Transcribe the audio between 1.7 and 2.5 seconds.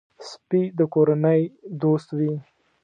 دوست وي.